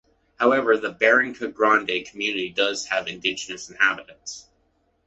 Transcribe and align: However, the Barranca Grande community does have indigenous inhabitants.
However, 0.39 0.77
the 0.79 0.91
Barranca 0.93 1.47
Grande 1.47 2.05
community 2.09 2.49
does 2.49 2.87
have 2.87 3.05
indigenous 3.07 3.69
inhabitants. 3.69 4.47